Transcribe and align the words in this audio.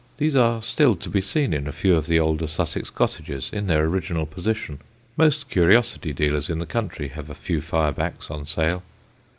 These 0.17 0.35
are 0.35 0.63
still 0.63 0.95
to 0.95 1.09
be 1.09 1.21
seen 1.21 1.53
in 1.53 1.67
a 1.67 1.71
few 1.71 1.95
of 1.95 2.07
the 2.07 2.19
older 2.19 2.47
Sussex 2.47 2.89
cottages 2.89 3.51
in 3.53 3.67
their 3.67 3.83
original 3.85 4.25
position. 4.25 4.79
Most 5.15 5.47
curiosity 5.47 6.11
dealers 6.11 6.49
in 6.49 6.57
the 6.57 6.65
country 6.65 7.09
have 7.09 7.29
a 7.29 7.35
few 7.35 7.61
fire 7.61 7.91
backs 7.91 8.31
on 8.31 8.47
sale. 8.47 8.81